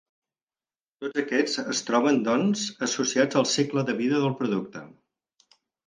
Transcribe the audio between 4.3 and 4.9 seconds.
producte.